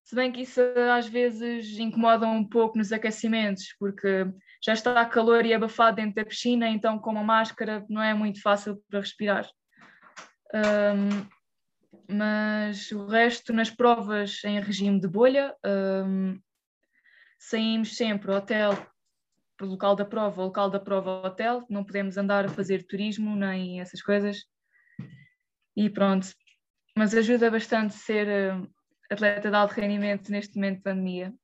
se 0.05 0.15
bem 0.15 0.31
que 0.31 0.43
isso 0.43 0.61
às 0.95 1.09
vezes 1.09 1.79
incomoda 1.79 2.27
um 2.27 2.47
pouco 2.47 2.77
nos 2.77 2.93
aquecimentos, 2.93 3.75
porque 3.79 4.27
já 4.63 4.75
está 4.75 5.05
calor 5.07 5.47
e 5.47 5.55
abafado 5.55 5.97
dentro 5.97 6.17
da 6.17 6.25
piscina, 6.25 6.69
então 6.69 6.99
com 6.99 7.11
uma 7.11 7.25
máscara 7.25 7.85
não 7.89 8.03
é 8.03 8.13
muito 8.13 8.41
fácil 8.43 8.83
para 8.89 9.01
respirar. 9.01 9.49
Um, 10.55 11.27
mas 12.07 12.93
o 12.93 13.07
resto, 13.07 13.53
nas 13.53 13.71
provas 13.71 14.45
em 14.45 14.61
regime 14.61 15.01
de 15.01 15.09
bolha, 15.09 15.55
um, 15.65 16.39
saímos 17.49 17.97
sempre 17.97 18.33
hotel 18.33 18.73
para 19.57 19.67
o 19.67 19.71
local 19.71 19.95
da 19.95 20.05
prova, 20.05 20.43
local 20.43 20.71
da 20.71 20.81
prova 20.81 21.27
hotel, 21.27 21.65
não 21.69 21.85
podemos 21.85 22.17
andar 22.17 22.45
a 22.45 22.49
fazer 22.49 22.87
turismo 22.87 23.37
nem 23.37 23.81
essas 23.81 24.03
coisas. 24.03 24.45
E 25.77 25.91
pronto, 25.91 26.29
mas 26.97 27.15
ajuda 27.15 27.51
bastante 27.51 27.95
ser 27.95 28.29
atleta 29.11 29.51
de 29.51 29.57
alto 29.57 29.73
rendimento 29.73 30.31
neste 30.31 30.57
momento 30.57 30.79
de 30.79 30.83
pandemia. 30.83 31.35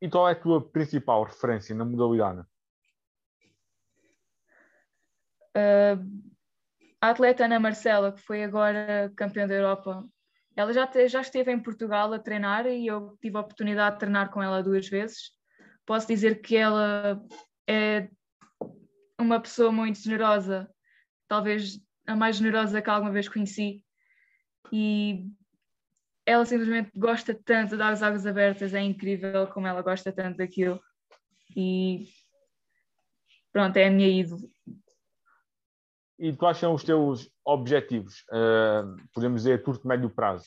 E 0.00 0.08
qual 0.08 0.28
é 0.28 0.32
a 0.32 0.40
tua 0.40 0.60
principal 0.70 1.24
referência 1.24 1.74
na 1.74 1.84
modalidade? 1.84 2.40
Uh, 5.56 6.32
a 7.00 7.10
atleta 7.10 7.44
Ana 7.44 7.60
Marcela, 7.60 8.12
que 8.12 8.20
foi 8.20 8.42
agora 8.42 9.12
campeã 9.16 9.46
da 9.46 9.54
Europa, 9.54 10.04
ela 10.56 10.72
já, 10.72 10.86
te, 10.86 11.08
já 11.08 11.20
esteve 11.20 11.52
em 11.52 11.60
Portugal 11.60 12.12
a 12.12 12.18
treinar 12.18 12.66
e 12.66 12.86
eu 12.86 13.16
tive 13.20 13.36
a 13.36 13.40
oportunidade 13.40 13.96
de 13.96 14.00
treinar 14.00 14.30
com 14.30 14.42
ela 14.42 14.62
duas 14.62 14.88
vezes. 14.88 15.32
Posso 15.84 16.06
dizer 16.06 16.40
que 16.40 16.56
ela 16.56 17.20
é 17.68 18.08
uma 19.18 19.40
pessoa 19.40 19.72
muito 19.72 19.98
generosa, 19.98 20.68
talvez 21.26 21.80
a 22.06 22.14
mais 22.14 22.36
generosa 22.36 22.80
que 22.80 22.90
alguma 22.90 23.12
vez 23.12 23.28
conheci. 23.28 23.82
E 24.72 25.26
ela 26.24 26.44
simplesmente 26.44 26.90
gosta 26.94 27.34
tanto 27.34 27.76
das 27.76 28.02
águas 28.02 28.26
abertas, 28.26 28.74
é 28.74 28.80
incrível 28.80 29.46
como 29.48 29.66
ela 29.66 29.82
gosta 29.82 30.12
tanto 30.12 30.38
daquilo. 30.38 30.80
E 31.56 32.08
pronto, 33.52 33.76
é 33.76 33.88
a 33.88 33.90
minha 33.90 34.08
ídolo. 34.08 34.53
E 36.24 36.34
quais 36.34 36.56
são 36.56 36.72
os 36.72 36.82
teus 36.82 37.30
objetivos? 37.44 38.24
Uh, 38.30 38.96
podemos 39.12 39.42
dizer 39.42 39.60
a 39.60 39.62
curto 39.62 39.86
médio 39.86 40.08
prazo. 40.08 40.46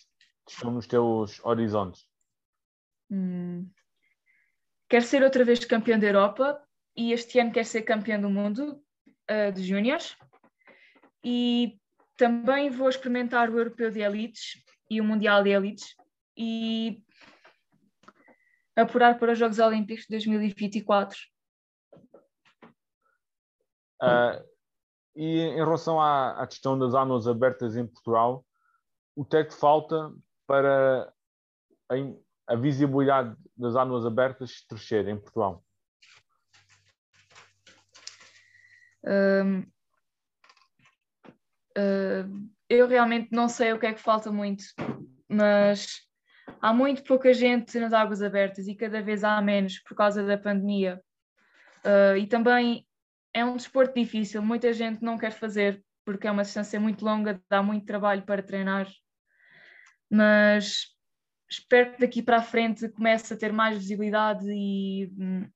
Estão 0.49 0.71
nos 0.71 0.87
teus 0.87 1.39
horizontes? 1.45 2.09
Hum. 3.11 3.69
Quero 4.89 5.05
ser 5.05 5.21
outra 5.21 5.45
vez 5.45 5.63
campeão 5.65 5.99
da 5.99 6.07
Europa 6.07 6.59
e 6.95 7.13
este 7.13 7.39
ano 7.39 7.51
quero 7.51 7.67
ser 7.67 7.83
campeão 7.83 8.19
do 8.19 8.27
mundo 8.27 8.83
uh, 9.29 9.51
de 9.53 9.61
júniores. 9.61 10.17
E 11.23 11.79
também 12.15 12.71
vou 12.71 12.89
experimentar 12.89 13.47
o 13.47 13.59
Europeu 13.59 13.91
de 13.91 13.99
Elites 13.99 14.59
e 14.89 14.99
o 14.99 15.03
Mundial 15.03 15.43
de 15.43 15.51
Elites 15.51 15.95
e 16.35 17.03
apurar 18.75 19.19
para 19.19 19.33
os 19.33 19.37
Jogos 19.37 19.59
Olímpicos 19.59 20.05
de 20.05 20.09
2024. 20.09 21.19
Uh, 24.01 24.56
e 25.17 25.39
em 25.39 25.55
relação 25.55 25.99
à, 25.99 26.39
à, 26.39 26.45
questão 26.45 26.77
das 26.77 26.93
aulas 26.93 27.27
abertas 27.27 27.75
em 27.75 27.87
Portugal, 27.87 28.45
o 29.15 29.25
que 29.25 29.37
é 29.37 29.43
que 29.43 29.53
falta 29.53 30.13
para 30.45 31.11
a, 31.89 32.53
a 32.53 32.55
visibilidade 32.55 33.35
das 33.55 33.75
aulas 33.75 34.05
abertas 34.05 34.63
crescer 34.69 35.07
em 35.07 35.17
Portugal? 35.17 35.65
Um, 39.03 39.61
uh, 41.75 42.49
eu 42.69 42.87
realmente 42.87 43.29
não 43.31 43.49
sei 43.49 43.73
o 43.73 43.79
que 43.79 43.87
é 43.87 43.93
que 43.93 43.99
falta 43.99 44.31
muito, 44.31 44.65
mas 45.27 46.01
há 46.61 46.71
muito 46.71 47.03
pouca 47.03 47.33
gente 47.33 47.79
nas 47.79 47.91
águas 47.91 48.21
abertas 48.21 48.67
e 48.67 48.75
cada 48.75 49.01
vez 49.01 49.23
há 49.23 49.41
menos 49.41 49.79
por 49.79 49.95
causa 49.95 50.23
da 50.23 50.37
pandemia. 50.37 51.01
Uh, 51.83 52.17
e 52.17 52.27
também 52.27 52.86
é 53.37 53.45
um 53.45 53.55
desporto 53.55 53.93
difícil, 53.93 54.41
muita 54.41 54.73
gente 54.73 55.03
não 55.03 55.17
quer 55.17 55.31
fazer 55.31 55.83
porque 56.03 56.25
é 56.25 56.31
uma 56.31 56.43
distância 56.43 56.79
muito 56.79 57.05
longa, 57.05 57.39
dá 57.49 57.61
muito 57.61 57.85
trabalho 57.85 58.23
para 58.23 58.41
treinar. 58.41 58.87
Mas 60.09 60.87
espero 61.49 61.93
que 61.93 61.99
daqui 61.99 62.23
para 62.23 62.37
a 62.37 62.41
frente 62.41 62.89
comece 62.89 63.33
a 63.33 63.37
ter 63.37 63.51
mais 63.51 63.77
visibilidade 63.77 64.47
e 64.49 65.13
hum, 65.17 65.47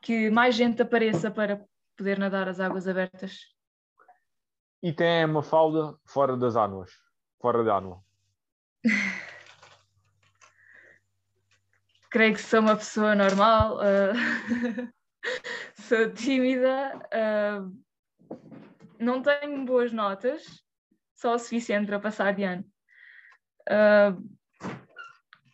que 0.00 0.30
mais 0.30 0.54
gente 0.54 0.80
apareça 0.80 1.30
para 1.30 1.62
poder 1.96 2.18
nadar 2.18 2.48
as 2.48 2.58
águas 2.60 2.88
abertas. 2.88 3.40
E 4.82 4.92
tem 4.92 5.24
uma 5.24 5.42
falda 5.42 5.96
fora 6.06 6.36
das 6.36 6.56
águas, 6.56 6.90
fora 7.40 7.62
da 7.62 7.76
água. 7.76 8.02
Creio 12.10 12.34
que 12.34 12.40
sou 12.40 12.60
uma 12.60 12.76
pessoa 12.76 13.14
normal, 13.14 13.76
uh, 13.76 14.90
sou 15.78 16.12
tímida, 16.12 16.96
uh, 16.96 18.36
não 18.98 19.22
tenho 19.22 19.64
boas 19.64 19.92
notas, 19.92 20.42
só 21.14 21.34
o 21.34 21.38
suficiente 21.38 21.86
para 21.86 22.00
passar 22.00 22.34
de 22.34 22.44
ano. 22.44 22.64
Uh, 23.68 24.36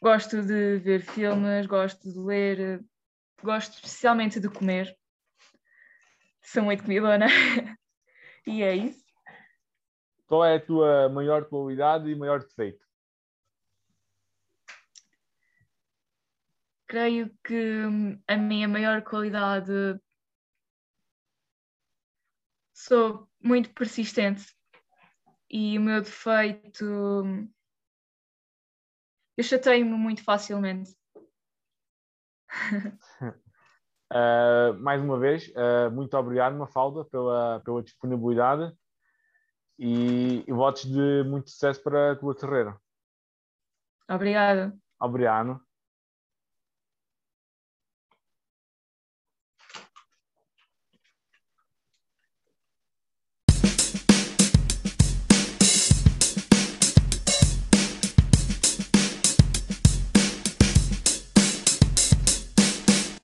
gosto 0.00 0.42
de 0.42 0.78
ver 0.78 1.00
filmes, 1.00 1.66
gosto 1.66 2.10
de 2.10 2.18
ler, 2.18 2.84
gosto 3.42 3.74
especialmente 3.74 4.40
de 4.40 4.48
comer. 4.48 4.96
Sou 6.42 6.62
muito 6.62 6.82
comilona. 6.82 7.26
e 8.46 8.62
é 8.62 8.74
isso. 8.74 9.02
Qual 10.26 10.44
é 10.44 10.56
a 10.56 10.64
tua 10.64 11.08
maior 11.08 11.44
qualidade 11.44 12.10
e 12.10 12.16
maior 12.16 12.40
defeito? 12.40 12.84
Creio 16.86 17.30
que 17.44 17.82
a 18.26 18.36
minha 18.36 18.68
maior 18.68 19.02
qualidade 19.02 19.72
sou 22.82 23.28
muito 23.40 23.70
persistente 23.70 24.44
e 25.48 25.78
o 25.78 25.80
meu 25.80 26.02
defeito 26.02 26.84
eu 29.36 29.44
chateio-me 29.44 29.96
muito 29.96 30.22
facilmente. 30.24 30.94
uh, 34.12 34.74
mais 34.82 35.00
uma 35.00 35.18
vez, 35.18 35.48
uh, 35.48 35.90
muito 35.92 36.16
obrigado, 36.16 36.56
Mafalda, 36.56 37.04
pela, 37.04 37.60
pela 37.60 37.82
disponibilidade 37.82 38.76
e, 39.78 40.44
e 40.46 40.52
votos 40.52 40.84
de 40.84 41.24
muito 41.24 41.50
sucesso 41.50 41.82
para 41.82 42.12
a 42.12 42.16
tua 42.16 42.34
carreira. 42.34 42.76
Obrigada. 44.08 44.76
Obrigado. 45.00 45.71